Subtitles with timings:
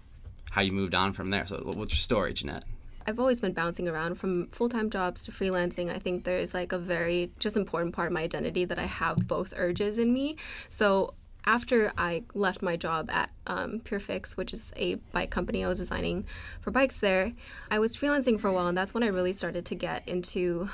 [0.52, 1.45] how you moved on from there.
[1.45, 2.64] So what's your story, Jeanette?
[3.06, 5.94] I've always been bouncing around from full-time jobs to freelancing.
[5.94, 9.28] I think there's like a very just important part of my identity that I have
[9.28, 10.38] both urges in me.
[10.69, 11.16] So
[11.46, 15.80] after I left my job at um Purefix, which is a bike company I was
[15.80, 16.26] designing
[16.62, 17.34] for bikes there,
[17.70, 20.70] I was freelancing for a while and that's when I really started to get into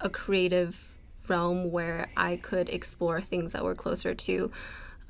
[0.00, 0.96] a creative
[1.28, 4.50] realm where I could explore things that were closer to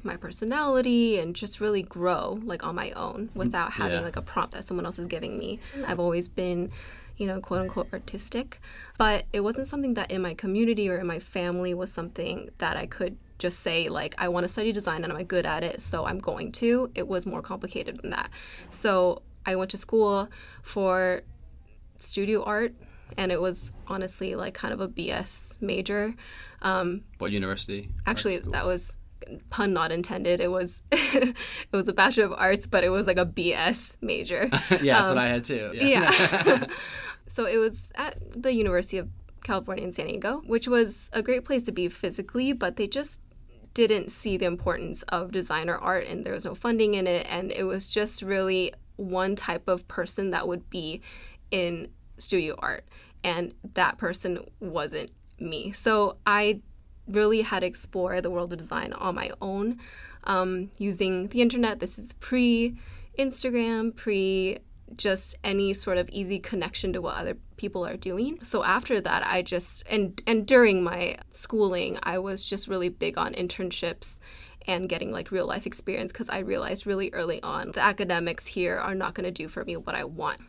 [0.05, 4.05] my personality and just really grow like on my own without having yeah.
[4.05, 5.59] like a prompt that someone else is giving me.
[5.87, 6.71] I've always been
[7.17, 8.61] you know, quote unquote artistic,
[8.99, 12.77] but it wasn't something that in my community or in my family was something that
[12.77, 15.83] I could just say like I want to study design and I'm good at it,
[15.83, 16.91] so I'm going to.
[16.95, 18.31] It was more complicated than that.
[18.71, 20.29] So I went to school
[20.63, 21.23] for
[22.01, 22.75] studio art
[23.17, 26.15] and it was honestly like kind of a BS major.
[26.63, 27.91] Um what university?
[28.07, 28.97] Actually, that was
[29.51, 30.41] pun not intended.
[30.41, 31.37] It was it
[31.73, 34.51] was a bachelor of arts, but it was like a BS major.
[34.83, 35.71] yeah, um, what I had too.
[35.75, 36.13] Yeah.
[36.47, 36.67] yeah.
[37.29, 39.09] so it was at the University of
[39.43, 43.21] California in San Diego, which was a great place to be physically, but they just
[43.75, 47.51] didn't see the importance of designer art and there was no funding in it and
[47.53, 51.03] it was just really one type of person that would be
[51.51, 52.85] in studio art
[53.25, 55.73] and that person wasn't me.
[55.73, 56.61] So I
[57.09, 59.79] really had to explore the world of design on my own
[60.25, 61.81] um using the internet.
[61.81, 62.79] This is pre
[63.19, 64.59] Instagram, pre
[64.97, 68.39] just any sort of easy connection to what other people are doing.
[68.43, 73.19] So after that, I just and and during my schooling, I was just really big
[73.19, 74.19] on internships
[74.67, 78.77] and getting like real life experience cuz I realized really early on the academics here
[78.77, 80.41] are not going to do for me what I want.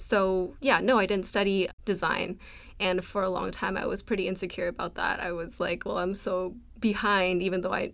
[0.00, 2.38] So, yeah, no, I didn't study design
[2.78, 5.18] and for a long time I was pretty insecure about that.
[5.20, 7.92] I was like, well, I'm so behind even though I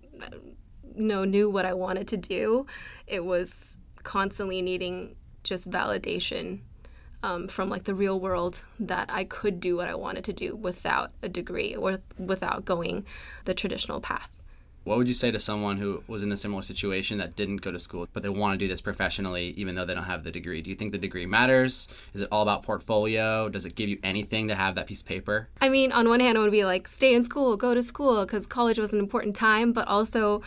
[0.94, 2.66] no knew what I wanted to do.
[3.06, 6.60] It was constantly needing just validation
[7.22, 10.56] um from like the real world that I could do what I wanted to do
[10.56, 13.06] without a degree or without going
[13.44, 14.28] the traditional path.
[14.84, 17.70] What would you say to someone who was in a similar situation that didn't go
[17.72, 20.30] to school but they want to do this professionally even though they don't have the
[20.30, 20.60] degree?
[20.60, 21.88] Do you think the degree matters?
[22.12, 23.48] Is it all about portfolio?
[23.48, 25.48] Does it give you anything to have that piece of paper?
[25.62, 28.26] I mean, on one hand it would be like stay in school, go to school
[28.26, 30.42] because college was an important time, but also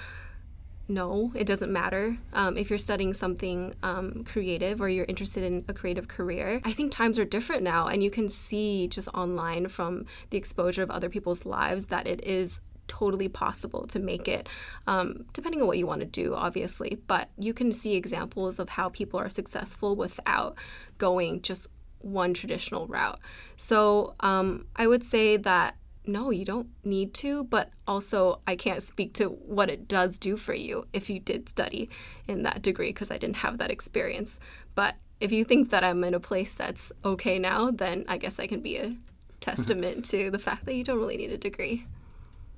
[0.90, 2.18] no, it doesn't matter.
[2.32, 6.72] Um, if you're studying something um, creative or you're interested in a creative career, I
[6.72, 7.88] think times are different now.
[7.88, 12.24] And you can see just online from the exposure of other people's lives that it
[12.24, 14.48] is totally possible to make it
[14.88, 18.70] um depending on what you want to do obviously but you can see examples of
[18.70, 20.56] how people are successful without
[20.98, 21.68] going just
[22.00, 23.20] one traditional route
[23.58, 25.76] so um i would say that
[26.08, 30.38] no, you don't need to, but also I can't speak to what it does do
[30.38, 31.90] for you if you did study
[32.28, 34.40] in that degree because I didn't have that experience.
[34.76, 38.40] But if you think that I'm in a place that's okay now, then I guess
[38.40, 38.96] I can be a
[39.42, 41.86] testament to the fact that you don't really need a degree.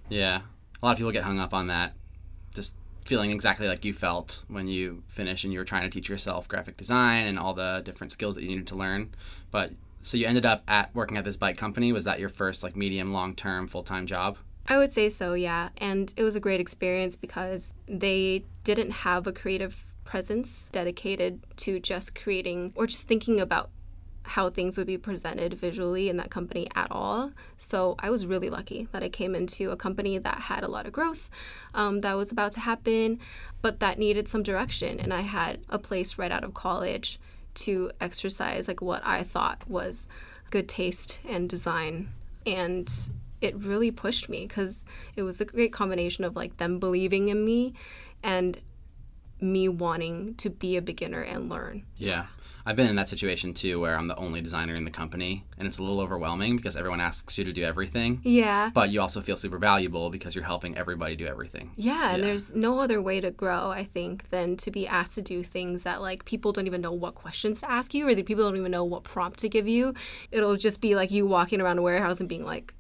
[0.10, 0.42] Yeah.
[0.82, 1.94] A lot of people get hung up on that.
[2.54, 2.76] Just
[3.06, 6.48] feeling exactly like you felt when you finish and you were trying to teach yourself
[6.48, 9.14] graphic design and all the different skills that you needed to learn,
[9.52, 11.92] but so you ended up at working at this bike company.
[11.92, 14.38] Was that your first like medium long term full time job?
[14.68, 15.70] I would say so, yeah.
[15.78, 21.80] And it was a great experience because they didn't have a creative presence dedicated to
[21.80, 23.70] just creating or just thinking about
[24.24, 27.32] how things would be presented visually in that company at all.
[27.58, 30.86] So I was really lucky that I came into a company that had a lot
[30.86, 31.32] of growth
[31.74, 33.20] um that was about to happen,
[33.64, 37.20] but that needed some direction and I had a place right out of college
[37.56, 40.08] to exercise like what I thought was
[40.50, 42.10] good taste and design.
[42.46, 42.92] And
[43.42, 44.86] it really pushed me cuz
[45.16, 47.74] it was a great combination of like them believing in me
[48.24, 48.60] and
[49.42, 51.84] me wanting to be a beginner and learn.
[51.98, 52.26] Yeah.
[52.66, 55.68] I've been in that situation too where I'm the only designer in the company and
[55.68, 58.22] it's a little overwhelming because everyone asks you to do everything.
[58.24, 58.70] Yeah.
[58.74, 61.72] But you also feel super valuable because you're helping everybody do everything.
[61.76, 62.16] Yeah, yeah.
[62.16, 65.42] and there's no other way to grow, I think, than to be asked to do
[65.42, 68.44] things that like people don't even know what questions to ask you or the people
[68.44, 69.94] don't even know what prompt to give you.
[70.32, 72.74] It'll just be like you walking around a warehouse and being like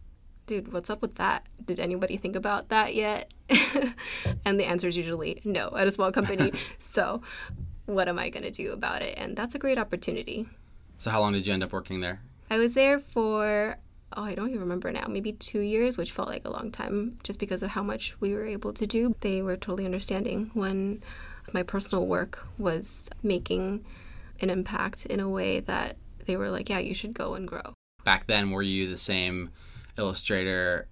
[0.49, 1.45] dude, what's up with that?
[1.63, 3.31] Did anybody think about that yet?
[4.43, 6.51] and the answer is usually no at a small company.
[6.79, 7.21] so
[7.85, 9.15] what am I going to do about it?
[9.15, 10.47] And that's a great opportunity.
[10.97, 12.19] So how long did you end up working there?
[12.49, 13.77] I was there for
[14.17, 17.19] oh, I don't even remember now, maybe 2 years, which felt like a long time
[17.21, 19.15] just because of how much we were able to do.
[19.19, 21.03] They were totally understanding when
[21.53, 23.85] my personal work was making
[24.41, 27.75] an impact in a way that they were like, yeah, you should go and grow.
[28.03, 29.51] Back then, were you the same
[29.99, 30.87] illustrator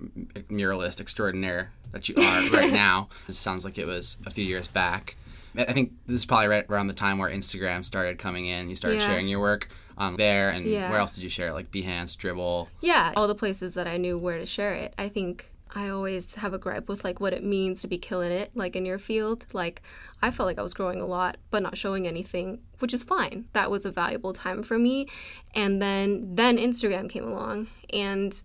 [0.50, 3.10] muralist extraordinaire that you are right now.
[3.28, 5.16] It sounds like it was a few years back.
[5.58, 8.70] I think this is probably right around the time where Instagram started coming in.
[8.70, 9.08] You started yeah.
[9.08, 10.50] sharing your work on there.
[10.50, 10.90] And yeah.
[10.90, 11.54] where else did you share it?
[11.54, 12.68] Like Behance, Dribbble?
[12.82, 14.94] Yeah, all the places that I knew where to share it.
[15.00, 18.32] I think I always have a gripe with like what it means to be killing
[18.32, 19.46] it like in your field.
[19.54, 19.82] Like
[20.22, 23.46] I felt like I was growing a lot but not showing anything, which is fine.
[23.54, 25.08] That was a valuable time for me.
[25.54, 28.42] And then then Instagram came along and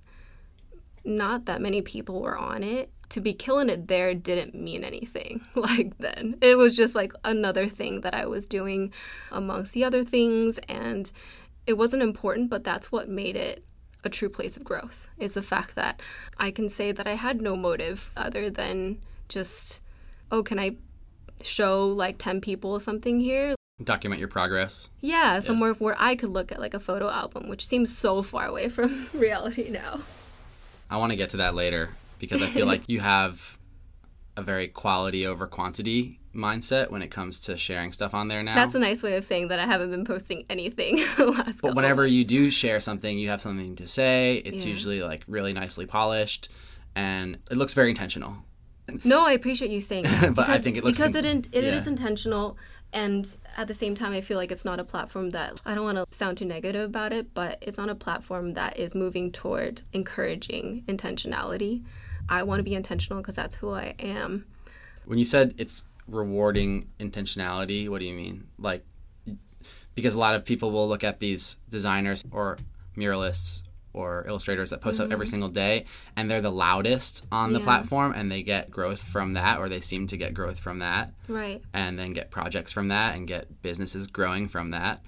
[1.04, 2.90] not that many people were on it.
[3.10, 6.36] To be killing it there didn't mean anything like then.
[6.40, 8.92] It was just like another thing that I was doing
[9.30, 11.10] amongst the other things and
[11.66, 13.64] it wasn't important, but that's what made it
[14.04, 16.00] a true place of growth is the fact that
[16.36, 19.80] I can say that I had no motive other than just
[20.32, 20.76] oh, can I
[21.42, 23.54] show like 10 people something here?
[23.84, 24.90] document your progress.
[25.00, 25.76] Yeah, somewhere yeah.
[25.78, 29.08] where I could look at like a photo album, which seems so far away from
[29.14, 30.00] reality now.
[30.92, 33.56] I want to get to that later because I feel like you have
[34.36, 38.52] a very quality over quantity mindset when it comes to sharing stuff on there now.
[38.52, 41.74] That's a nice way of saying that I haven't been posting anything the last But
[41.74, 42.14] whenever months.
[42.14, 44.42] you do share something, you have something to say.
[44.44, 44.70] It's yeah.
[44.70, 46.50] usually like really nicely polished
[46.94, 48.36] and it looks very intentional
[49.04, 50.20] no, I appreciate you saying that.
[50.34, 51.74] but because, I think it looks because it, in, it yeah.
[51.74, 52.56] is intentional
[52.92, 55.84] and at the same time I feel like it's not a platform that I don't
[55.84, 59.32] want to sound too negative about it, but it's on a platform that is moving
[59.32, 61.84] toward encouraging intentionality.
[62.28, 64.44] I want to be intentional because that's who I am.
[65.06, 68.46] When you said it's rewarding intentionality, what do you mean?
[68.58, 68.84] Like
[69.94, 72.58] because a lot of people will look at these designers or
[72.96, 73.62] muralists
[73.92, 75.06] or illustrators that post mm -hmm.
[75.06, 75.84] up every single day
[76.16, 77.64] and they're the loudest on the yeah.
[77.64, 81.12] platform and they get growth from that or they seem to get growth from that.
[81.28, 81.62] Right.
[81.72, 85.00] And then get projects from that and get businesses growing from that.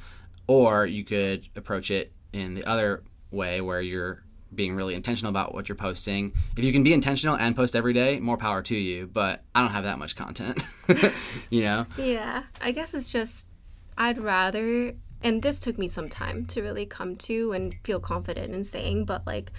[0.47, 4.23] Or you could approach it in the other way where you're
[4.55, 6.33] being really intentional about what you're posting.
[6.57, 9.63] If you can be intentional and post every day, more power to you, but I
[9.63, 10.63] don't have that much content.
[11.51, 11.87] you know?
[11.97, 12.45] Yeah.
[12.61, 13.49] I guess it's just
[13.97, 18.55] I'd rather and this took me some time to really come to and feel confident
[18.55, 19.51] in saying but like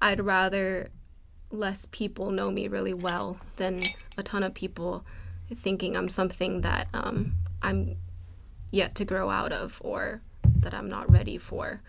[0.00, 0.88] I'd rather
[1.50, 3.82] less people know me really well than
[4.16, 5.04] a ton of people
[5.54, 7.96] thinking I'm something that um I'm
[8.70, 10.22] yet to grow out of or
[10.56, 11.82] that I'm not ready for.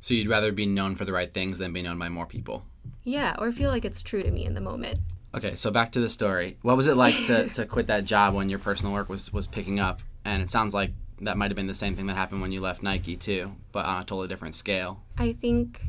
[0.00, 2.64] So you'd rather be known for the right things than be known by more people.
[3.04, 4.98] Yeah, or feel like it's true to me in the moment.
[5.34, 6.56] Okay, so back to the story.
[6.62, 9.46] What was it like to to quit that job when your personal work was was
[9.46, 10.00] picking up?
[10.24, 12.60] And it sounds like that might have been the same thing that happened when you
[12.60, 15.02] left Nike too, but on a totally different scale.
[15.18, 15.80] I think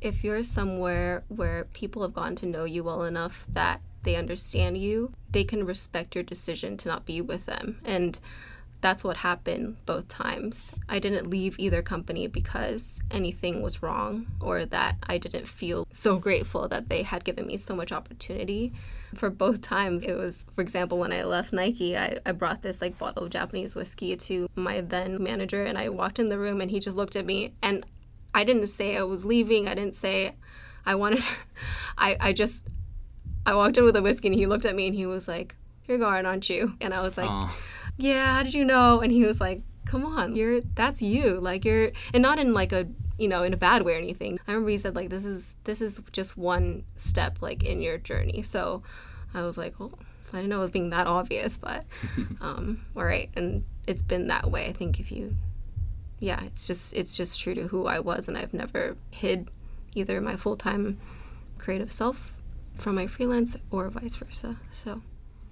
[0.00, 4.78] if you're somewhere where people have gotten to know you well enough that they understand
[4.78, 7.80] you, they can respect your decision to not be with them.
[7.84, 8.18] And
[8.80, 10.72] that's what happened both times.
[10.88, 16.18] I didn't leave either company because anything was wrong or that I didn't feel so
[16.18, 18.72] grateful that they had given me so much opportunity.
[19.14, 22.80] For both times, it was, for example, when I left Nike, I, I brought this
[22.80, 26.60] like bottle of Japanese whiskey to my then manager and I walked in the room
[26.60, 27.84] and he just looked at me and
[28.32, 29.66] I didn't say I was leaving.
[29.66, 30.36] I didn't say
[30.86, 31.24] I wanted,
[31.98, 32.62] I, I just,
[33.44, 35.56] I walked in with a whiskey and he looked at me and he was like,
[35.88, 36.74] you're going, aren't you?
[36.80, 37.52] And I was like, oh
[37.98, 39.00] yeah, how did you know?
[39.00, 41.40] And he was like, come on, you're, that's you.
[41.40, 42.86] Like you're, and not in like a,
[43.18, 44.38] you know, in a bad way or anything.
[44.46, 47.98] I remember he said like, this is, this is just one step like in your
[47.98, 48.42] journey.
[48.42, 48.82] So
[49.34, 49.98] I was like, well,
[50.32, 51.84] I didn't know it was being that obvious, but,
[52.40, 53.30] um, all right.
[53.34, 54.66] And it's been that way.
[54.66, 55.34] I think if you,
[56.20, 58.28] yeah, it's just, it's just true to who I was.
[58.28, 59.50] And I've never hid
[59.94, 60.98] either my full-time
[61.58, 62.36] creative self
[62.76, 64.56] from my freelance or vice versa.
[64.70, 65.02] So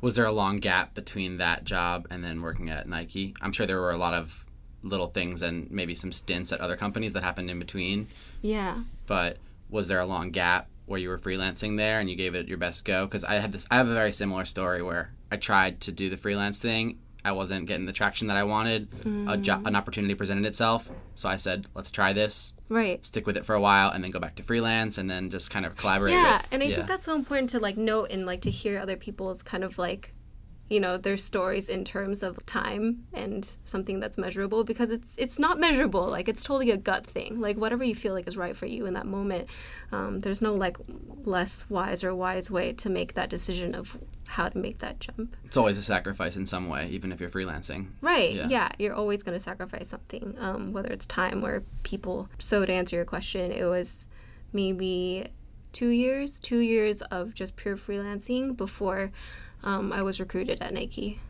[0.06, 3.34] was there a long gap between that job and then working at Nike?
[3.42, 4.46] I'm sure there were a lot of
[4.84, 8.06] little things and maybe some stints at other companies that happened in between.
[8.40, 8.84] Yeah.
[9.08, 12.46] But was there a long gap where you were freelancing there and you gave it
[12.46, 13.08] your best go?
[13.08, 16.08] Cuz I had this I have a very similar story where I tried to do
[16.08, 18.90] the freelance thing I wasn't getting the traction that I wanted.
[19.02, 19.32] Mm.
[19.32, 23.04] A jo- an opportunity presented itself, so I said, "Let's try this." Right.
[23.04, 25.50] Stick with it for a while and then go back to freelance and then just
[25.50, 26.76] kind of collaborate Yeah, with, and I yeah.
[26.76, 29.76] think that's so important to like note and like to hear other people's kind of
[29.78, 30.12] like
[30.68, 35.38] you know their stories in terms of time and something that's measurable because it's it's
[35.38, 38.56] not measurable like it's totally a gut thing like whatever you feel like is right
[38.56, 39.48] for you in that moment
[39.92, 40.76] um there's no like
[41.24, 45.36] less wise or wise way to make that decision of how to make that jump.
[45.44, 47.88] It's always a sacrifice in some way, even if you're freelancing.
[48.00, 48.32] Right.
[48.32, 48.48] Yeah.
[48.48, 52.28] yeah you're always going to sacrifice something, um, whether it's time or people.
[52.38, 54.06] So to answer your question, it was
[54.52, 55.28] maybe
[55.72, 59.10] 2 years, 2 years of just pure freelancing before
[59.62, 61.20] um, I was recruited at Nike.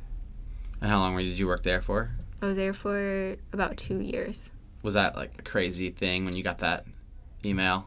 [0.80, 2.10] And how long did you work there for?
[2.42, 4.50] I was there for about 2 years.
[4.82, 6.84] Was that like a crazy thing when you got that
[7.44, 7.86] email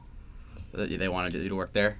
[0.73, 1.97] that they wanted you to work there?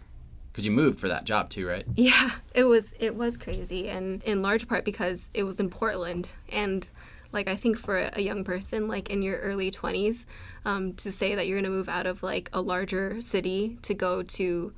[0.52, 1.86] because you moved for that job too, right?
[1.96, 6.32] Yeah, it was it was crazy and in large part because it was in Portland
[6.50, 6.90] and
[7.32, 10.26] like I think for a young person like in your early 20s
[10.66, 13.94] um to say that you're going to move out of like a larger city to
[13.94, 14.74] go to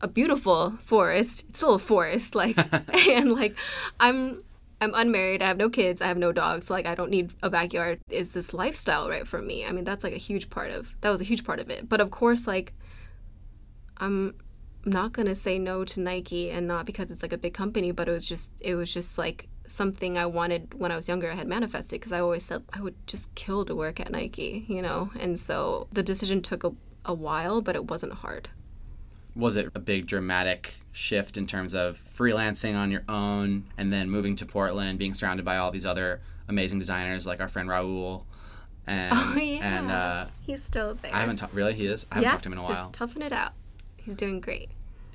[0.00, 1.44] a beautiful forest.
[1.48, 2.56] It's still a forest like
[3.08, 3.56] and like
[4.00, 4.42] I'm
[4.80, 5.42] I'm unmarried.
[5.42, 6.00] I have no kids.
[6.00, 6.68] I have no dogs.
[6.68, 8.00] Like I don't need a backyard.
[8.10, 9.64] Is this lifestyle right for me?
[9.64, 10.92] I mean, that's like a huge part of.
[11.02, 11.88] That was a huge part of it.
[11.88, 12.72] But of course, like
[13.98, 14.34] I'm
[14.84, 17.92] not going to say no to Nike and not because it's like a big company,
[17.92, 21.30] but it was just it was just like something I wanted when I was younger
[21.30, 24.64] I had manifested because I always said I would just kill to work at Nike,
[24.68, 25.10] you know.
[25.18, 26.72] And so the decision took a,
[27.04, 28.48] a while, but it wasn't hard.
[29.34, 34.10] Was it a big dramatic shift in terms of freelancing on your own and then
[34.10, 38.24] moving to Portland, being surrounded by all these other amazing designers like our friend Raul?
[38.86, 39.78] And, oh, yeah.
[39.78, 41.14] And, uh, He's still there.
[41.14, 41.72] I haven't talked, really?
[41.72, 42.04] He is?
[42.10, 42.72] I haven't yeah, talked to him in a while.
[42.72, 43.52] Yeah, toughen it out
[44.02, 44.70] he's doing great.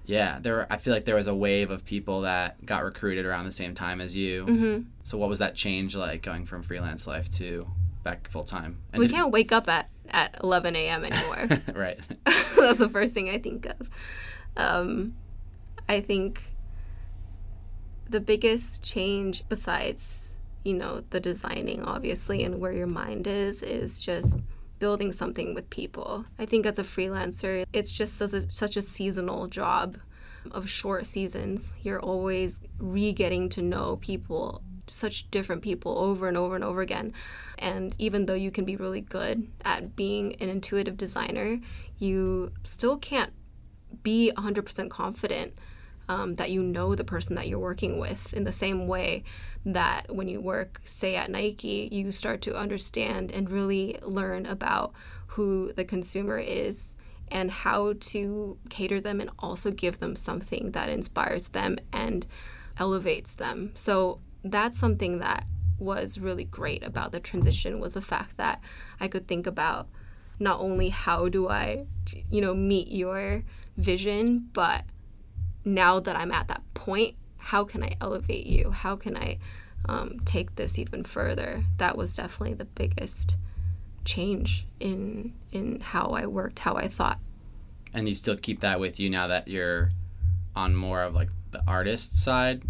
[0.08, 3.26] Yeah, there were, I feel like there was a wave of people that got recruited
[3.26, 4.46] around the same time as you.
[4.46, 4.86] Mm.
[5.04, 7.68] So what was that change like going from freelance life to
[8.04, 8.82] back full time?
[8.94, 11.04] And we can't wake up at at 11 a.m.
[11.04, 11.60] anymore.
[11.76, 12.00] right.
[12.26, 13.90] That's the first thing I think of.
[14.56, 15.16] Um
[15.90, 16.42] I think
[18.10, 20.32] the biggest change besides,
[20.64, 24.38] you know, the designing obviously and where your mind is is just
[24.80, 26.26] building something with people.
[26.38, 29.98] I think as a freelancer, it's just such a, such a seasonal job
[30.52, 31.74] of short seasons.
[31.82, 37.14] You're always re-getting to know people, such different people over and over and over again.
[37.58, 41.60] And even though you can be really good at being an intuitive designer,
[41.98, 43.34] you still can't
[44.04, 45.54] be 100% confident
[46.10, 49.24] um, that you know the person that you're working with in the same way
[49.66, 54.94] that when you work, say, at Nike, you start to understand and really learn about
[55.28, 56.94] who the consumer is
[57.30, 62.26] and how to cater them and also give them something that inspires them and
[62.80, 63.72] elevates them.
[63.74, 65.46] So that's something that
[65.78, 68.62] was really great about the transition was the fact that
[69.00, 69.88] I could think about
[70.40, 71.86] not only how do I
[72.30, 73.44] you know meet your
[73.78, 74.86] vision but
[75.68, 78.72] now that I'm at that point, how can I elevate you?
[78.72, 79.38] How can I
[79.86, 81.64] um take this even further?
[81.78, 83.38] That was definitely the biggest
[84.06, 87.20] change in in how I worked, how I thought.
[87.94, 89.92] And you still keep that with you now that you're
[90.56, 92.64] on more of like the artist side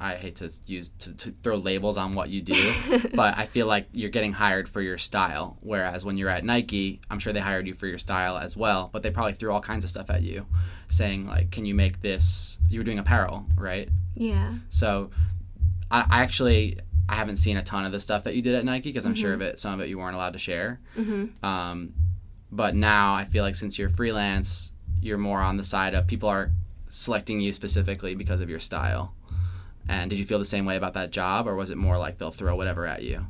[0.00, 2.72] I hate to use to, to throw labels on what you do,
[3.14, 7.00] but I feel like you're getting hired for your style whereas when you're at Nike,
[7.10, 9.60] I'm sure they hired you for your style as well, but they probably threw all
[9.60, 10.46] kinds of stuff at you
[10.88, 13.88] saying like can you make this you were doing apparel, right?
[14.14, 14.54] Yeah.
[14.68, 15.10] So
[15.90, 18.64] I I actually I haven't seen a ton of the stuff that you did at
[18.64, 19.20] Nike because I'm mm -hmm.
[19.20, 20.80] sure of it some of it you weren't allowed to share.
[20.96, 21.46] Mm -hmm.
[21.46, 21.94] Um
[22.50, 26.28] but now I feel like since you're freelance, you're more on the side of people
[26.28, 26.50] are
[26.88, 29.14] selecting you specifically because of your style.
[29.88, 32.18] And did you feel the same way about that job or was it more like
[32.18, 33.26] they'll throw whatever at you?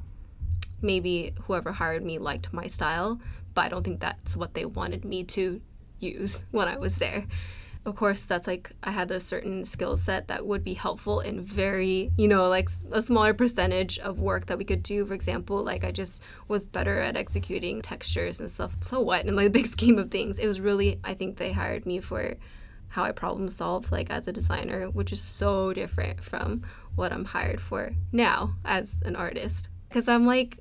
[0.81, 3.21] Maybe whoever hired me liked my style,
[3.55, 5.61] but I don't think that's what they wanted me to
[5.99, 7.27] use when I was there.
[7.87, 11.45] Of course, that's like I had a certain skill set that would be helpful in
[11.45, 15.05] very, you know, like a smaller percentage of work that we could do.
[15.05, 18.75] For example, like I just was better at executing textures and stuff.
[18.87, 19.27] So what?
[19.27, 22.01] In like the big scheme of things, it was really I think they hired me
[22.01, 22.37] for
[22.95, 26.63] how I problem solve like as a designer, which is so different from
[26.95, 29.69] what I'm hired for now as an artist.
[29.91, 30.59] Cuz I'm like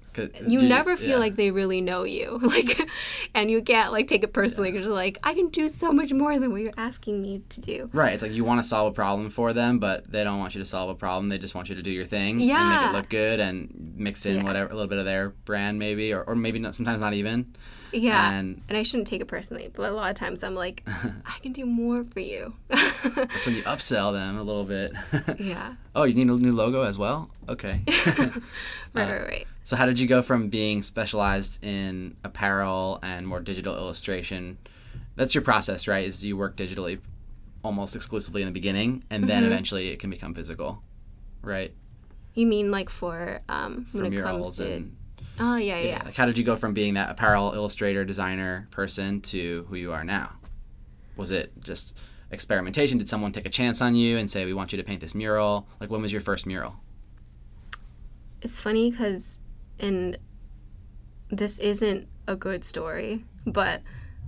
[0.48, 1.18] you never feel yeah.
[1.18, 2.40] like they really know you.
[2.54, 2.90] Like
[3.36, 4.78] and you get like take it personally yeah.
[4.78, 7.62] cuz you're like I can do so much more than what you're asking me to
[7.62, 7.90] do.
[7.94, 8.14] Right.
[8.14, 10.60] It's like you want to solve a problem for them, but they don't want you
[10.60, 11.30] to solve a problem.
[11.30, 12.62] They just want you to do your thing yeah.
[12.62, 14.44] and make it look good and mix in yeah.
[14.44, 17.56] whatever a little bit of their brand maybe or or maybe not sometimes not even.
[17.92, 18.32] Yeah.
[18.32, 21.40] And, and I shouldn't take it personally, but a lot of times I'm like I
[21.42, 22.54] can do more for you.
[22.70, 24.94] That's when you upsell them a little bit.
[25.40, 25.76] yeah.
[25.96, 27.30] Oh, you need a new logo as well?
[27.48, 27.82] Okay.
[28.18, 28.42] right,
[28.96, 29.48] right, right.
[29.64, 34.58] So how did you go from being specialized in apparel and more digital illustration?
[35.16, 36.06] That's your process, right?
[36.06, 37.00] Is you work digitally
[37.64, 39.54] almost exclusively in the beginning and then mm -hmm.
[39.54, 40.82] eventually it can become physical.
[41.42, 41.74] Right?
[42.34, 44.98] You mean like for um when From it comes to and,
[45.40, 46.02] Oh yeah, yeah, yeah.
[46.06, 49.92] Like how did you go from being that apparel illustrator designer person to who you
[49.92, 50.32] are now?
[51.16, 51.98] Was it just
[52.32, 52.98] experimentation?
[52.98, 55.16] Did someone take a chance on you and say we want you to paint this
[55.16, 55.68] mural?
[55.80, 56.76] Like when was your first mural?
[58.42, 59.40] It's funny cuz
[59.80, 60.18] in
[61.30, 63.82] this isn't a good story, but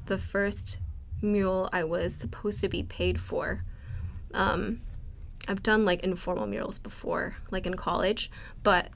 [0.07, 0.79] the first
[1.21, 3.61] mural I was supposed to be paid for
[4.33, 4.81] um
[5.47, 8.31] I've done like informal murals before, like in college,
[8.63, 8.89] but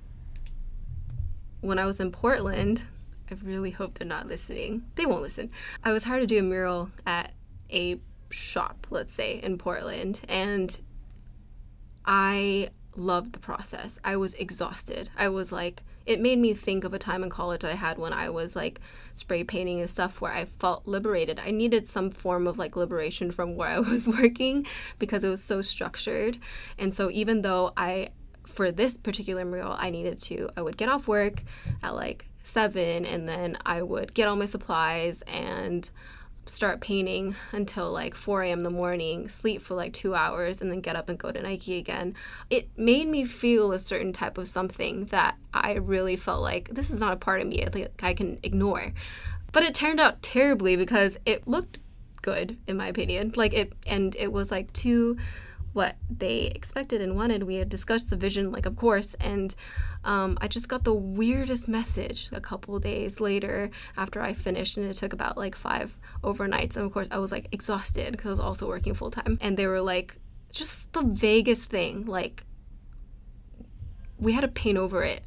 [1.61, 2.83] when I was in Portland,
[3.29, 4.83] I really hope they're not listening.
[4.95, 5.49] They won't listen.
[5.83, 7.33] I was hired to do a mural at
[7.71, 7.99] a
[8.31, 10.79] shop, let's say, in Portland, and
[12.05, 13.99] I loved the process.
[14.03, 15.09] I was exhausted.
[15.15, 17.99] I was like it made me think of a time in college that I had
[17.99, 18.81] when I was like
[19.13, 21.39] spray painting and stuff where I felt liberated.
[21.39, 24.65] I needed some form of like liberation from where I was working
[24.97, 26.39] because it was so structured.
[26.79, 28.09] And so even though I
[28.47, 31.43] for this particular mural I needed to I would get off work
[31.83, 35.87] at like 7 and then I would get all my supplies and
[36.49, 38.59] start painting until like 4 a.m.
[38.59, 41.41] in the morning, sleep for like 2 hours and then get up and go to
[41.41, 42.15] Nike again.
[42.49, 46.89] It made me feel a certain type of something that I really felt like this
[46.89, 48.93] is not a part of me like I can ignore.
[49.51, 51.79] But it turned out terribly because it looked
[52.21, 53.33] good in my opinion.
[53.35, 55.17] Like it and it was like too
[55.73, 57.43] what they expected and wanted.
[57.43, 59.53] We had discussed the vision like of course and
[60.03, 64.77] um I just got the weirdest message a couple of days later after I finished
[64.77, 66.75] and it took about like 5 overnights.
[66.75, 69.57] And of course I was like exhausted because I was also working full time and
[69.57, 70.17] they were like
[70.51, 72.43] just the vaguest thing like
[74.17, 75.23] we had to paint over it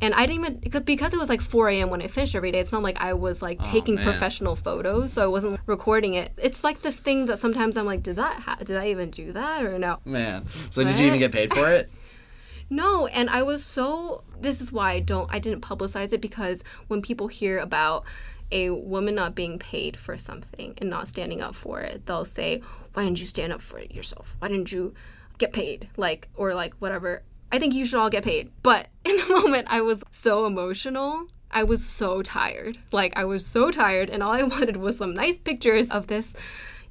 [0.00, 1.90] and I didn't even because it was like 4 a.m.
[1.90, 2.60] when I finished every day.
[2.60, 4.04] It's not like I was like oh, taking man.
[4.04, 6.32] professional photos, so I wasn't recording it.
[6.38, 9.32] It's like this thing that sometimes I'm like, did that ha did I even do
[9.32, 9.98] that or no?
[10.04, 11.90] Man, so but, did you even get paid for it?
[12.70, 14.24] no, and I was so.
[14.40, 15.28] This is why I don't.
[15.32, 18.04] I didn't publicize it because when people hear about
[18.52, 22.62] a woman not being paid for something and not standing up for it, they'll say,
[22.94, 24.36] "Why didn't you stand up for it yourself?
[24.38, 24.94] Why didn't you?"
[25.40, 28.50] get paid like or like whatever I think you should all get paid.
[28.62, 31.26] But in the moment, I was so emotional.
[31.50, 32.78] I was so tired.
[32.92, 36.32] Like, I was so tired, and all I wanted was some nice pictures of this,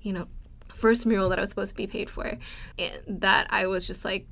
[0.02, 0.28] you know,
[0.74, 2.38] first mural that I was supposed to be paid for.
[2.78, 4.28] And that I was just like,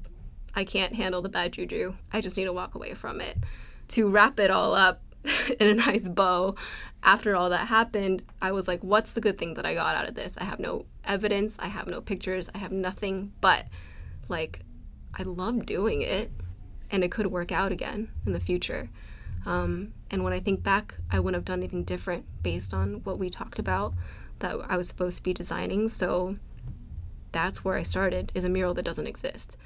[0.53, 1.93] I can't handle the bad juju.
[2.11, 3.37] I just need to walk away from it.
[3.89, 5.03] To wrap it all up
[5.59, 6.55] in a nice bow,
[7.03, 10.09] after all that happened, I was like, what's the good thing that I got out
[10.09, 10.35] of this?
[10.37, 11.55] I have no evidence.
[11.59, 12.49] I have no pictures.
[12.53, 13.67] I have nothing but,
[14.29, 14.61] like,
[15.17, 16.31] I love doing it
[16.91, 18.89] and it could work out again in the future.
[19.45, 23.19] Um and when I think back, I wouldn't have done anything different based on what
[23.19, 23.93] we talked about
[24.39, 25.89] that I was supposed to be designing.
[25.89, 26.37] So
[27.31, 29.57] that's where I started is a mural that doesn't exist.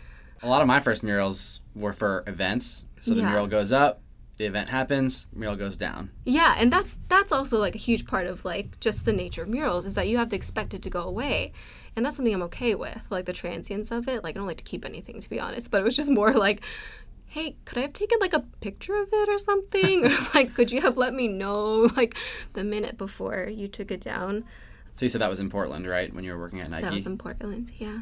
[0.43, 2.87] A lot of my first murals were for events.
[2.99, 3.29] So the yeah.
[3.29, 4.01] mural goes up,
[4.41, 6.10] the event happens, mural goes down.
[6.25, 9.49] Yeah, and that's that's also like a huge part of like just the nature of
[9.49, 11.54] murals is that you have to expect it to go away.
[11.95, 14.23] And that's something I'm okay with, like the transience of it.
[14.23, 16.34] Like I don't like to keep anything to be honest, but it was just more
[16.34, 16.62] like
[17.27, 20.06] hey, could I have taken like a picture of it or something?
[20.12, 22.15] or like could you have let me know like
[22.54, 24.43] the minute before you took it down?
[24.95, 26.12] So you said that was in Portland, right?
[26.12, 26.82] When you were working at Nike.
[26.82, 27.99] That was in Portland, yeah.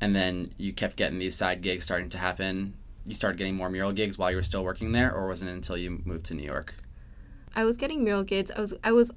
[0.00, 2.74] And then you kept getting these side gigs starting to happen
[3.06, 5.54] you started getting more mural gigs while you were still working there or wasn't it
[5.54, 6.74] until you moved to New York?
[7.54, 8.50] I was getting mural gigs.
[8.50, 9.12] I was I was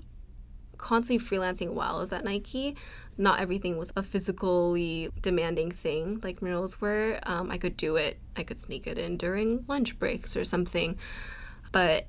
[0.78, 2.78] constantly freelancing while I was at Nike.
[3.17, 7.19] Not everything was a physically demanding thing like murals were.
[7.23, 8.19] Um I could do it.
[8.36, 10.97] I could sneak it in during lunch breaks or something.
[11.71, 12.06] But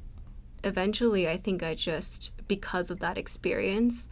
[0.62, 4.08] eventually I think I just because of that experience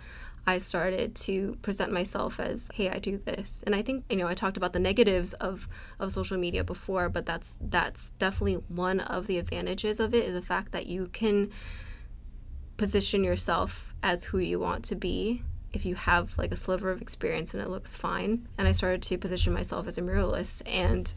[0.49, 3.63] I started to present myself as hey I do this.
[3.67, 7.11] And I think you know I talked about the negatives of of social media before
[7.11, 11.11] but that's that's definitely one of the advantages of it is the fact that you
[11.13, 11.51] can
[12.79, 15.43] position yourself as who you want to be
[15.75, 18.49] if you have like a sliver of experience and it looks fine.
[18.57, 21.13] And I started to position myself as a muralist and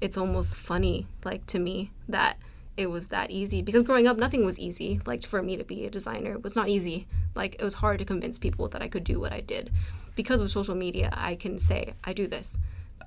[0.00, 2.36] it's almost funny like to me that
[2.76, 3.62] it was that easy.
[3.62, 5.00] Because growing up nothing was easy.
[5.06, 7.06] Like for me to be a designer it was not easy.
[7.34, 9.70] Like it was hard to convince people that I could do what I did.
[10.14, 12.56] Because of social media I can say I do this.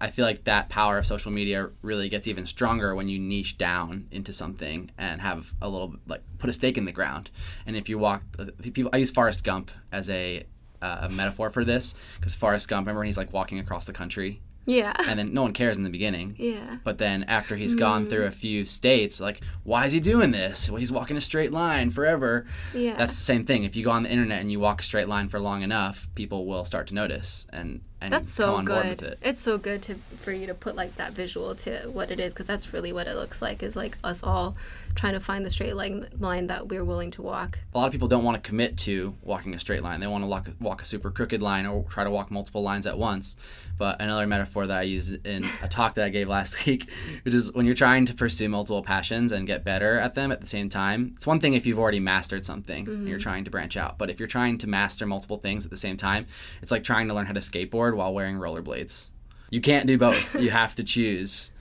[0.02, 3.58] I feel like that power of social media really gets even stronger when you niche
[3.58, 7.30] down into something and have a little like put a stake in the ground.
[7.66, 8.24] And if you walk
[8.62, 10.46] people I use Forrest Gump as a
[10.84, 11.96] uh, a metaphor for this.
[12.20, 14.42] Because Forrest Gump remember when he's like walking across the country?
[14.66, 14.94] Yeah.
[15.08, 16.36] And then no one cares in the beginning.
[16.40, 16.78] Yeah.
[16.84, 20.70] But then after he's gone through a few states, like, why is he doing this?
[20.70, 22.46] Well, he's walking a straight line forever.
[22.74, 22.96] Yeah.
[22.96, 23.64] That's the same thing.
[23.64, 26.08] If you go on the internet and you walk a straight line for long enough,
[26.16, 27.46] people will start to notice.
[27.52, 29.18] And and that's so good.
[29.22, 32.34] it's so good to for you to put like that visual to what it is
[32.34, 34.56] because that's really what it looks like is like us all
[34.96, 37.60] trying to find the straight line line that we're willing to walk.
[37.74, 40.00] A lot of people don't want to commit to walking a straight line.
[40.00, 42.86] They want to walk, walk a super crooked line or try to walk multiple lines
[42.86, 43.38] at once.
[43.78, 46.90] But another metaphor that i used in a talk that i gave last week
[47.24, 50.42] which is when you're trying to pursue multiple passions and get better at them at
[50.42, 52.98] the same time it's one thing if you've already mastered something mm -hmm.
[52.98, 53.98] and you're trying to branch out.
[53.98, 56.26] But if you're trying to master multiple things at the same time
[56.62, 59.10] it's like trying to learn how to skateboard while wearing rollerblades.
[59.50, 60.36] You can't do both.
[60.36, 61.52] you have to choose.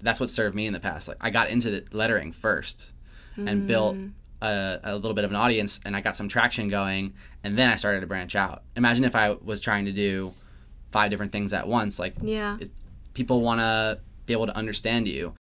[0.00, 1.08] That's what served me in the past.
[1.08, 2.92] Like I got into lettering first
[3.36, 3.66] and mm.
[3.66, 3.96] built
[4.40, 7.70] a a little bit of an audience and I got some traction going and then
[7.70, 8.62] I started to branch out.
[8.76, 10.32] Imagine if I was trying to do
[10.90, 12.58] five different things at once like yeah.
[12.60, 12.70] It,
[13.14, 15.34] people want to be able to understand you.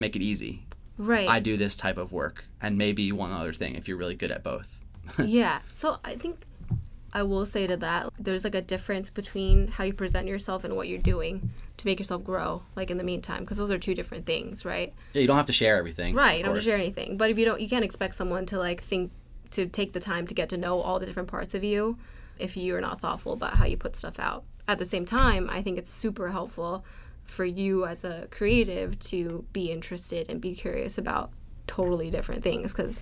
[0.00, 0.66] Make it easy.
[0.98, 1.28] Right.
[1.28, 4.30] I do this type of work and maybe one other thing if you're really good
[4.30, 4.80] at both.
[5.18, 5.60] yeah.
[5.72, 6.45] So I think
[7.16, 10.76] I will say to that there's like a difference between how you present yourself and
[10.76, 11.48] what you're doing
[11.78, 14.92] to make yourself grow like in the meantime because those are two different things, right?
[15.14, 16.14] Yeah, you don't have to share everything.
[16.14, 17.16] Right, you don't have to share anything.
[17.16, 19.12] But if you don't you can't expect someone to like think
[19.52, 21.96] to take the time to get to know all the different parts of you
[22.38, 24.44] if you are not thoughtful about how you put stuff out.
[24.68, 26.84] At the same time, I think it's super helpful
[27.24, 31.30] for you as a creative to be interested and be curious about
[31.66, 33.00] totally different things because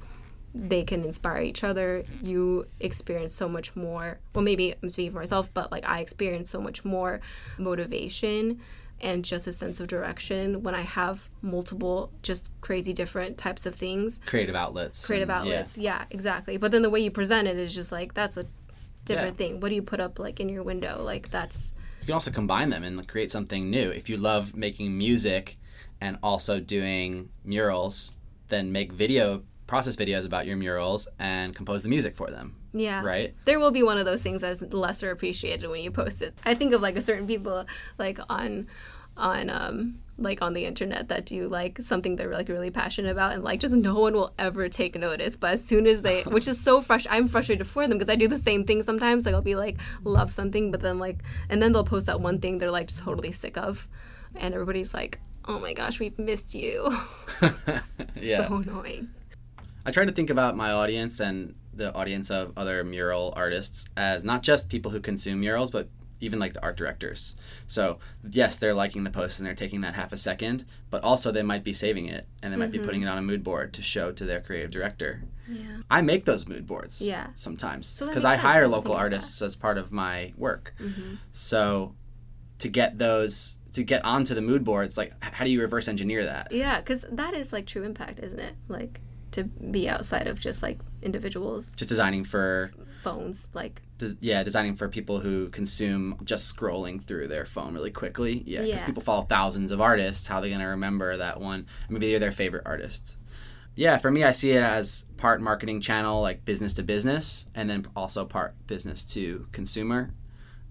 [0.54, 2.04] they can inspire each other.
[2.22, 4.20] You experience so much more.
[4.34, 7.20] Well maybe I'm speaking for myself but like I experience so much more
[7.58, 8.60] motivation
[9.00, 13.74] and just a sense of direction when I have multiple just crazy different types of
[13.74, 14.20] things.
[14.26, 15.98] Creative outlets creative and, outlets yeah.
[15.98, 16.56] yeah exactly.
[16.56, 18.46] But then the way you present it is just like that's a
[19.04, 19.46] different yeah.
[19.48, 19.60] thing.
[19.60, 21.02] What do you put up like in your window?
[21.02, 23.90] Like that's you can also combine them and create something new.
[23.90, 25.56] If you love making music
[26.00, 28.16] and also doing murals
[28.48, 32.56] then make video process videos about your murals and compose the music for them.
[32.72, 33.02] Yeah.
[33.02, 33.34] Right?
[33.44, 36.36] There will be one of those things that's lesser appreciated when you post it.
[36.44, 37.64] I think of like a certain people
[37.98, 38.66] like on
[39.16, 43.32] on um like on the internet that do like something they're like really passionate about
[43.32, 46.46] and like just no one will ever take notice but as soon as they which
[46.46, 49.34] is so fresh I'm frustrated for them because I do the same thing sometimes like
[49.34, 52.58] I'll be like love something but then like and then they'll post that one thing
[52.58, 53.88] they're like just totally sick of
[54.36, 56.96] and everybody's like oh my gosh we've missed you
[58.14, 59.08] yeah so annoying
[59.86, 64.24] I try to think about my audience and the audience of other mural artists as
[64.24, 65.88] not just people who consume murals but
[66.20, 67.36] even like the art directors.
[67.66, 67.98] So,
[68.30, 71.42] yes, they're liking the post and they're taking that half a second, but also they
[71.42, 72.80] might be saving it and they might mm -hmm.
[72.80, 75.22] be putting it on a mood board to show to their creative director.
[75.48, 75.82] Yeah.
[75.90, 77.26] I make those mood boards yeah.
[77.34, 80.74] sometimes so I hire local artists as part of my work.
[80.78, 81.18] Mm -hmm.
[81.32, 81.94] So,
[82.58, 86.24] to get those to get onto the mood boards, like how do you reverse engineer
[86.24, 86.52] that?
[86.52, 88.54] Yeah, cuz that is like true impact, isn't it?
[88.68, 89.00] Like
[89.34, 91.74] to be outside of just like individuals.
[91.74, 97.28] Just designing for phones like des yeah designing for people who consume just scrolling through
[97.28, 98.42] their phone really quickly.
[98.46, 98.86] Yeah because yeah.
[98.86, 100.26] people follow thousands of artists.
[100.26, 101.66] How are they going to remember that one?
[101.88, 103.16] Maybe they're their favorite artists.
[103.74, 107.68] Yeah for me I see it as part marketing channel like business to business and
[107.68, 110.14] then also part business to consumer.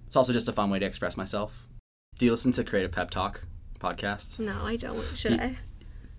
[0.07, 1.67] It's also just a fun way to express myself.
[2.17, 3.45] Do you listen to creative pep talk
[3.79, 5.03] podcasts no I don't.
[5.17, 5.57] Should do I?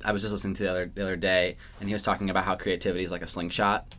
[0.04, 2.44] I was just listening to the other the other day, and he was talking about
[2.44, 3.94] how creativity is like a slingshot,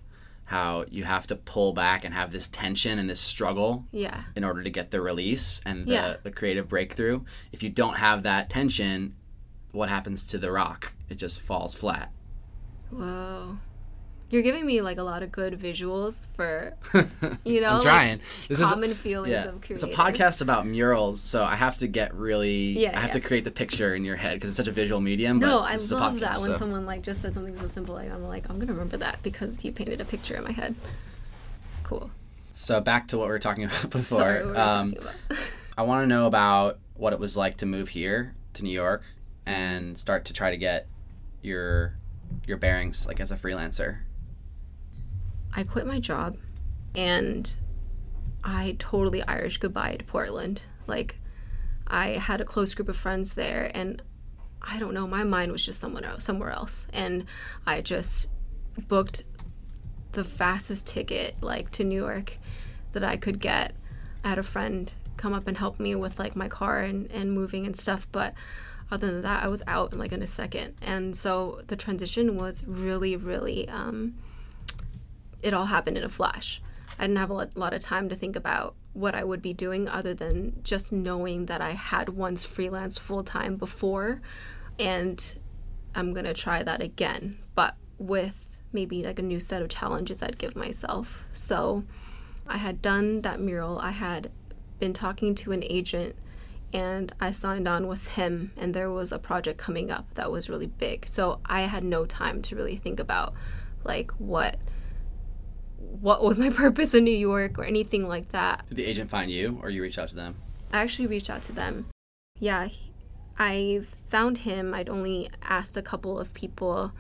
[0.46, 4.44] how you have to pull back and have this tension and this struggle, yeah, in
[4.44, 6.18] order to get the release and the yeah.
[6.24, 7.22] the creative breakthrough.
[7.52, 9.16] If you don't have that tension,
[9.72, 10.94] what happens to the rock?
[11.10, 12.12] It just falls flat.
[12.92, 13.58] Whoa.
[14.30, 16.76] You're giving me like a lot of good visuals for
[17.46, 18.18] you know I'm trying.
[18.18, 19.46] Like, this common is, feelings yeah.
[19.46, 19.84] of creators.
[19.84, 23.14] It's a podcast about murals, so I have to get really yeah, I have yeah.
[23.14, 25.38] to create the picture in your head because it's such a visual medium.
[25.40, 26.58] No, I love podcast, that when so.
[26.58, 29.64] someone like just said something so simple like I'm like I'm gonna remember that because
[29.64, 30.76] you painted a picture in my head.
[31.84, 32.10] Cool.
[32.54, 34.20] So back to what we were talking about before.
[34.20, 35.40] Sorry, what were um talking about.
[35.78, 39.04] I want to know about what it was like to move here to New York
[39.46, 40.88] and start to try to get
[41.44, 42.00] your
[42.48, 44.00] your bearings like as a freelancer
[45.56, 46.38] I quit my job
[46.94, 47.54] and
[48.44, 50.64] I totally Irish goodbye to Portland.
[50.86, 51.18] Like
[51.88, 54.02] I had a close group of friends there and
[54.62, 56.88] I don't know, my mind was just somewhere else, somewhere else.
[56.92, 57.26] And
[57.66, 58.30] I just
[58.88, 59.24] booked
[60.12, 62.38] the fastest ticket like to New York
[62.94, 63.76] that I could get.
[64.24, 67.32] I had a friend come up and help me with like my car and and
[67.32, 68.34] moving and stuff, but
[68.92, 70.76] other than that, I was out in like in a second.
[70.82, 74.16] And so the transition was really really um
[75.46, 76.60] it all happened in a flash.
[76.98, 79.88] I didn't have a lot of time to think about what I would be doing
[79.88, 84.22] other than just knowing that I had once freelanced full time before
[84.80, 85.36] and
[85.94, 90.24] I'm going to try that again, but with maybe like a new set of challenges
[90.24, 91.26] I'd give myself.
[91.32, 91.84] So
[92.48, 93.78] I had done that mural.
[93.78, 94.32] I had
[94.80, 96.16] been talking to an agent
[96.74, 100.50] and I signed on with him and there was a project coming up that was
[100.50, 101.08] really big.
[101.08, 103.36] So I had no time to really think about
[103.84, 104.58] like what
[106.02, 108.66] what was my purpose in New York or anything like that.
[108.68, 110.36] Did the agent find you or you reached out to them?
[110.72, 111.88] I actually reached out to them.
[112.40, 112.92] Yeah, he,
[113.38, 114.74] I found him.
[114.74, 116.92] I'd only asked a couple of people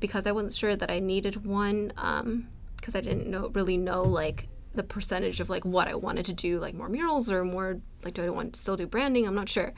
[0.00, 4.02] because I wasn't sure that I needed one um because I didn't know really know
[4.02, 7.80] like the percentage of like what I wanted to do like more murals or more
[8.02, 9.74] like do I want to still do branding I'm not sure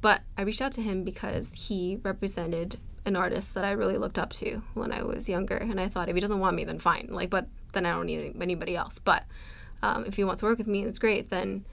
[0.00, 4.18] but I reached out to him because he represented an artist that I really looked
[4.18, 6.78] up to when I was younger and I thought if he doesn't want me then
[6.78, 8.98] fine like but then I don't need anybody else.
[8.98, 9.24] But
[9.82, 11.64] um if you want to work with me and it's great, then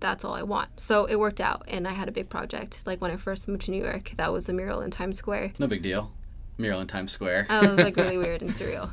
[0.00, 0.80] that's all I want.
[0.80, 2.82] So it worked out and I had a big project.
[2.86, 5.52] Like when I first moved to New York, that was a mural in Times Square.
[5.58, 6.10] No big deal.
[6.58, 7.46] Mural in Times Square.
[7.48, 8.92] I was like really weird and surreal.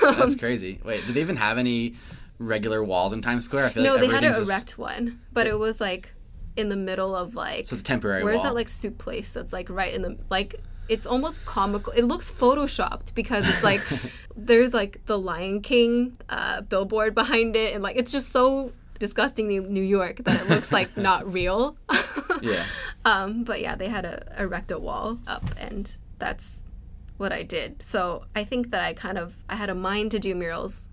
[0.00, 0.80] that's crazy.
[0.84, 1.94] Wait, did they even have any
[2.38, 3.66] regular walls in Times Square?
[3.66, 4.48] I feel no, like they had to just...
[4.48, 6.12] erect one, but it was like
[6.56, 9.52] in the middle of like So it's a temporary Where's that like soup place that's
[9.52, 11.92] like right in the like it's almost comical.
[11.92, 13.82] It looks photoshopped because it's like
[14.36, 19.50] there's like the Lion King uh billboard behind it and like it's just so disgusting
[19.52, 21.76] in New York that it looks like not real.
[22.42, 22.64] yeah.
[23.04, 26.60] Um but yeah, they had a erect a wall up and that's
[27.18, 27.82] what I did.
[27.82, 30.85] So I think that I kind of I had a mind to do murals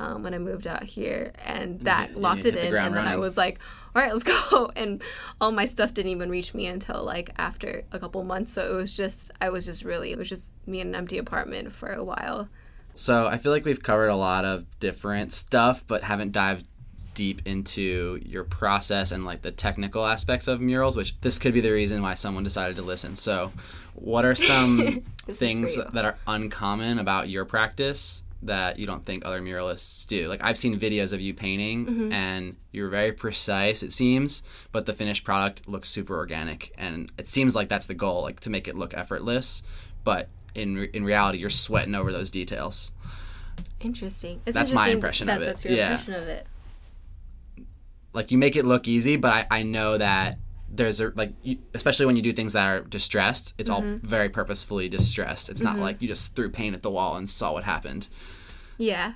[0.00, 2.72] um, when I moved out here, and that you, locked it in.
[2.72, 2.94] The and running.
[2.94, 3.58] then I was like,
[3.94, 4.70] all right, let's go.
[4.76, 5.02] And
[5.40, 8.52] all my stuff didn't even reach me until like after a couple months.
[8.52, 11.18] So it was just, I was just really, it was just me in an empty
[11.18, 12.48] apartment for a while.
[12.94, 16.66] So I feel like we've covered a lot of different stuff, but haven't dived
[17.14, 21.60] deep into your process and like the technical aspects of murals, which this could be
[21.60, 23.16] the reason why someone decided to listen.
[23.16, 23.52] So,
[23.94, 29.40] what are some things that are uncommon about your practice that you don't think other
[29.40, 30.28] muralists do.
[30.28, 32.12] Like I've seen videos of you painting mm -hmm.
[32.12, 37.28] and you're very precise it seems, but the finished product looks super organic and it
[37.28, 39.62] seems like that's the goal, like to make it look effortless,
[40.04, 42.92] but in re in reality you're sweating over those details.
[43.80, 44.40] Interesting.
[44.46, 45.46] It's that's interesting my impression that of it.
[45.46, 45.90] That's your yeah.
[45.90, 46.46] impression of it.
[48.14, 50.38] Like you make it look easy, but I I know that
[50.70, 53.92] there's a like you, especially when you do things that are distressed it's mm -hmm.
[53.92, 55.48] all very purposefully distressed.
[55.48, 55.76] It's mm -hmm.
[55.76, 58.08] not like you just threw paint at the wall and saw what happened.
[58.78, 59.12] Yeah.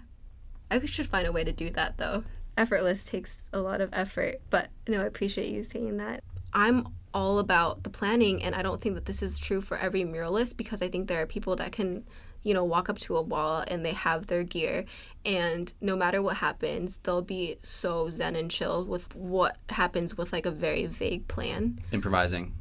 [0.71, 2.25] I should find a way to do that though.
[2.57, 6.21] Effortless takes a lot of effort but no i appreciate you saying that.
[6.55, 10.05] I'm all about the planning and i don't think that this is true for every
[10.05, 12.05] muralist because i think there are people that can
[12.43, 14.85] you know, walk up to a wall and they have their gear
[15.25, 20.33] and no matter what happens, they'll be so zen and chill with what happens with
[20.33, 21.79] like a very vague plan.
[21.93, 22.55] Improvising.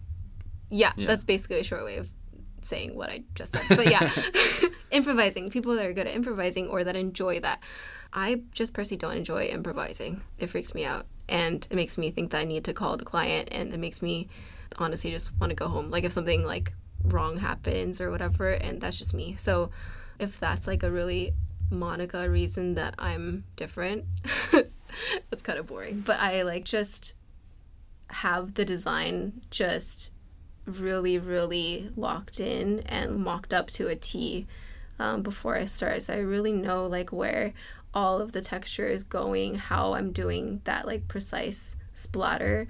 [0.70, 1.08] Yeah, yeah.
[1.08, 2.10] that's basically a short way of
[2.62, 3.78] saying what I just said.
[3.78, 4.12] But yeah,
[4.92, 5.50] improvising.
[5.50, 7.62] People that are good at improvising or that enjoy that.
[8.14, 10.22] I just personally don't enjoy improvising.
[10.38, 13.06] It freaks me out and it makes me think that I need to call the
[13.06, 14.28] client and it makes me
[14.78, 15.90] honestly just want to go home.
[15.90, 19.36] Like if something like wrong happens or whatever and that's just me.
[19.38, 19.72] So
[20.20, 21.34] if that's like a really
[21.70, 24.06] Monica reason that I'm different
[25.30, 26.02] that's kind of boring.
[26.02, 27.14] But I like just
[28.10, 30.12] have the design just
[30.66, 34.48] really really locked in and mocked up to a T
[35.00, 36.04] um before I start.
[36.04, 37.54] So I really know like where
[37.94, 42.68] all of the texture is going how I'm doing that like precise splatter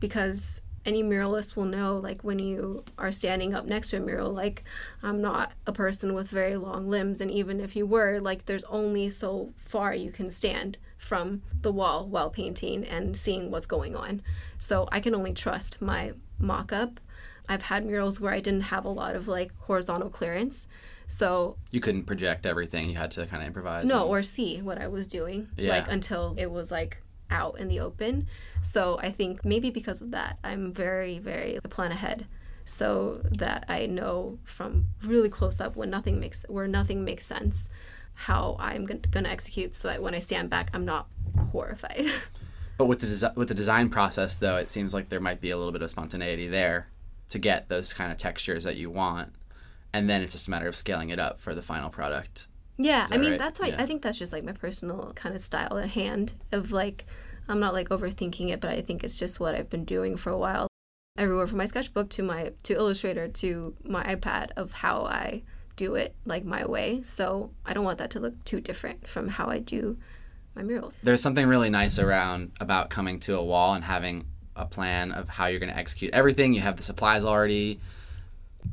[0.00, 4.32] because any muralist will know like when you are standing up next to a mural
[4.32, 4.64] like
[5.02, 8.64] I'm not a person with very long limbs and even if you were like there's
[8.64, 13.94] only so far you can stand from the wall while painting and seeing what's going
[13.94, 14.22] on.
[14.58, 16.98] So I can only trust my mock-up.
[17.48, 20.66] I've had murals where I didn't have a lot of like horizontal clearance.
[21.06, 22.88] So you couldn't project everything.
[22.88, 23.84] You had to kind of improvise.
[23.84, 24.10] No, and...
[24.10, 25.70] or see what I was doing yeah.
[25.70, 28.26] like until it was like out in the open.
[28.62, 32.26] So I think maybe because of that, I'm very, very plan ahead
[32.64, 37.68] so that I know from really close up when nothing makes where nothing makes sense
[38.14, 41.08] how I'm going to execute so that when I stand back, I'm not
[41.50, 42.06] horrified.
[42.78, 45.56] but with the with the design process though, it seems like there might be a
[45.56, 46.88] little bit of spontaneity there
[47.30, 49.34] to get those kind of textures that you want.
[49.92, 52.48] And then it's just a matter of scaling it up for the final product.
[52.76, 53.38] Yeah, I mean right?
[53.38, 53.82] that's why yeah.
[53.82, 57.06] I think that's just like my personal kind of style at hand of like
[57.48, 60.30] I'm not like overthinking it, but I think it's just what I've been doing for
[60.30, 60.68] a while.
[61.16, 65.42] Everywhere from my sketchbook to my to Illustrator to my iPad of how I
[65.76, 67.02] do it like my way.
[67.02, 69.98] So, I don't want that to look too different from how I do
[70.54, 70.96] my murals.
[71.02, 75.28] There's something really nice around about coming to a wall and having a plan of
[75.28, 76.54] how you're going to execute everything.
[76.54, 77.80] You have the supplies already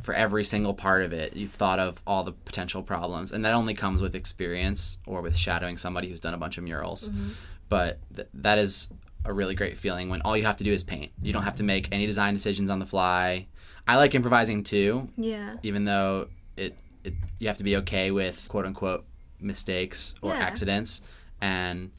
[0.01, 3.31] for every single part of it you've thought of all the potential problems.
[3.31, 6.63] And that only comes with experience or with shadowing somebody who's done a bunch of
[6.63, 7.09] murals.
[7.09, 7.29] Mm -hmm.
[7.69, 10.83] but th that is a really great feeling when all you have to do is
[10.83, 11.11] paint.
[11.21, 13.47] You don't have to make any design decisions on the fly.
[13.87, 15.09] I like improvising too.
[15.17, 15.57] Yeah.
[15.63, 19.03] Even though it, it you have to be okay with quote unquote
[19.39, 20.47] mistakes or yeah.
[20.47, 21.01] accidents.
[21.41, 21.91] And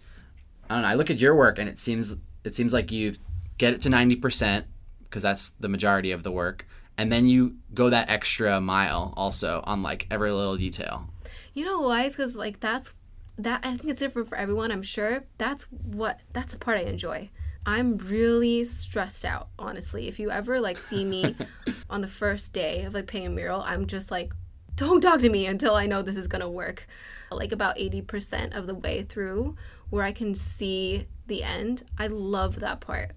[0.68, 3.18] i don't know i look at your work and it seems it seems like you've
[3.62, 4.64] get it to 90%
[5.04, 6.66] because that's the majority of the work
[6.98, 11.08] and then you go that extra mile also on like every little detail.
[11.54, 12.04] You know why?
[12.04, 12.92] It's because like that's
[13.38, 14.70] that I think it's different for everyone.
[14.70, 17.30] I'm sure that's what that's the part I enjoy.
[17.64, 20.08] I'm really stressed out, honestly.
[20.08, 21.36] If you ever like see me
[21.90, 24.32] on the first day of like painting a mural, I'm just like
[24.74, 26.86] don't talk to me until I know this is going to work.
[27.30, 29.56] Like about 80% of the way through
[29.90, 31.84] where I can see the end.
[31.98, 33.12] I love that part.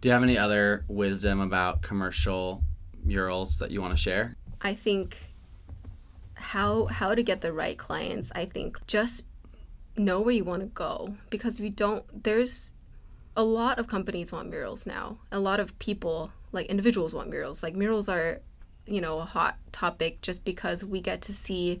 [0.00, 2.64] Do you have any other wisdom about commercial
[3.04, 4.36] murals that you want to share?
[4.60, 5.16] I think
[6.34, 8.32] how how to get the right clients.
[8.34, 9.24] I think just
[9.96, 12.70] know where you want to go because we don't there's
[13.36, 15.18] a lot of companies want murals now.
[15.30, 17.62] A lot of people, like individuals want murals.
[17.62, 18.40] Like murals are,
[18.86, 21.80] you know, a hot topic just because we get to see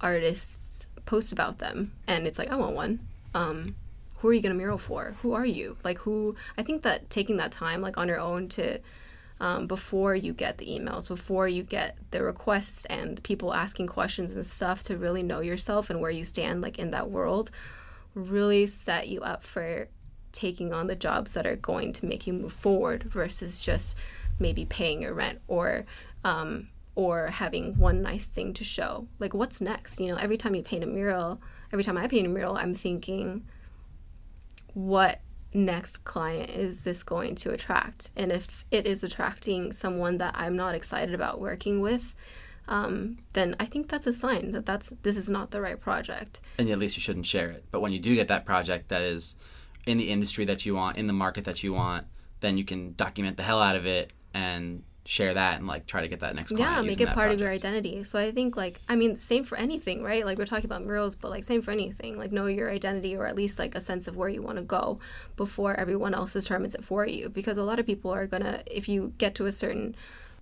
[0.00, 3.00] artists post about them and it's like I want one.
[3.34, 3.76] Um
[4.18, 5.14] who are you going to mural for?
[5.22, 5.76] Who are you?
[5.84, 8.80] Like who I think that taking that time like on your own to
[9.40, 14.36] um, before you get the emails, before you get the requests and people asking questions
[14.36, 17.50] and stuff to really know yourself and where you stand like in that world
[18.14, 19.88] really set you up for
[20.32, 23.96] taking on the jobs that are going to make you move forward versus just
[24.38, 25.84] maybe paying your rent or
[26.24, 29.06] um or having one nice thing to show.
[29.20, 30.00] Like what's next?
[30.00, 31.40] You know, every time you paint a mural,
[31.72, 33.46] every time I paint a mural, I'm thinking
[34.74, 35.20] what
[35.54, 38.10] next client is this going to attract?
[38.16, 42.14] And if it is attracting someone that I'm not excited about working with
[42.68, 46.40] um then I think that's a sign that that's this is not the right project.
[46.58, 47.64] And at least you shouldn't share it.
[47.70, 49.36] But when you do get that project that is
[49.86, 52.06] in the industry that you want in the market that you want
[52.40, 56.02] then you can document the hell out of it and share that and like try
[56.02, 57.34] to get that next yeah make it part project.
[57.36, 58.04] of your identity.
[58.04, 60.22] So i think like i mean same for anything right?
[60.22, 62.18] Like we're talking about murals but like same for anything.
[62.18, 64.62] Like know your identity or at least like a sense of where you want to
[64.62, 65.00] go
[65.34, 67.30] before everyone else determines it for you.
[67.30, 69.96] Because a lot of people are gonna if you get to a certain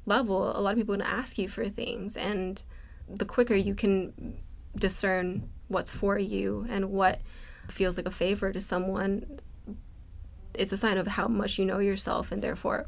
[0.05, 2.17] level a lot of people are gonna ask you for things.
[2.17, 2.61] And
[3.09, 4.43] the quicker you can
[4.75, 7.21] discern what's for you and what
[7.69, 9.39] feels like a favor to someone
[10.55, 12.87] it's a sign of how much you know yourself and therefore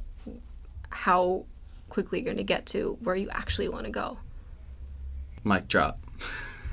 [0.91, 1.45] how
[1.99, 4.19] quickly you're going to get to where you actually want to go.
[5.43, 5.99] Mic drop.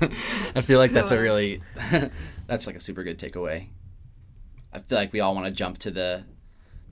[0.54, 1.62] I feel like that's a really
[2.46, 3.66] that's like a super good takeaway.
[4.72, 6.22] I feel like we all want to jump to the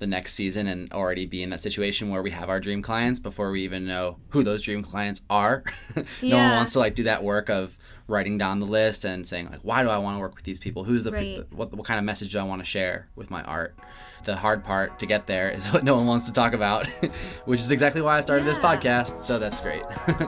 [0.01, 3.21] the next season and already be in that situation where we have our dream clients
[3.21, 5.63] before we even know who those dream clients are.
[5.97, 6.49] no yeah.
[6.49, 9.61] one wants to like do that work of writing down the list and saying like
[9.63, 11.53] why do I want to work with these people who's the right.
[11.53, 13.77] what what kind of message do I want to share with my art
[14.25, 16.87] the hard part to get there is what no one wants to talk about
[17.47, 18.53] which is exactly why I started yeah.
[18.53, 19.85] this podcast so that's great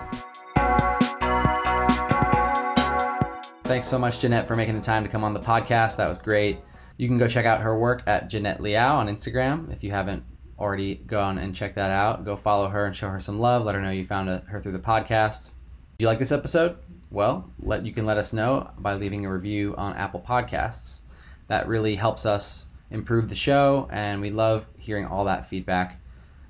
[3.65, 6.19] Thanks so much Jeanette for making the time to come on the podcast that was
[6.19, 6.59] great
[6.97, 10.23] You can go check out her work at Jeanette Liao on Instagram if you haven't
[10.59, 12.25] already gone and checked that out.
[12.25, 13.65] Go follow her and show her some love.
[13.65, 15.55] Let her know you found her through the podcast.
[15.99, 16.79] Do you like this episode?
[17.11, 21.03] Well, let you can let us know by leaving a review on Apple Podcasts.
[21.49, 26.01] That really helps us improve the show and we love hearing all that feedback.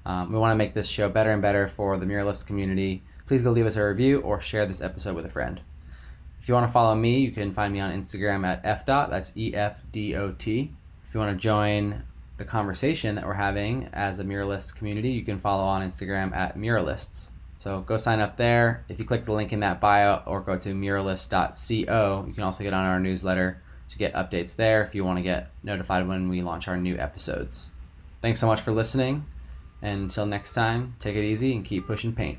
[0.05, 3.03] Um we want to make this show better and better for the muralist community.
[3.27, 5.61] Please go leave us a review or share this episode with a friend.
[6.41, 8.87] If you want to follow me, you can find me on Instagram at f.
[8.87, 10.73] That's e f d o t.
[11.05, 12.03] If you want to join
[12.37, 16.57] the conversation that we're having as a muralist community, you can follow on Instagram at
[16.57, 17.33] muralists.
[17.67, 18.85] So go sign up there.
[18.89, 22.63] If you click the link in that bio or go to muralist.co, you can also
[22.63, 26.29] get on our newsletter to get updates there if you want to get notified when
[26.29, 27.73] we launch our new episodes.
[28.23, 29.27] Thanks so much for listening.
[29.83, 32.39] And until next time, take it easy and keep pushing paint.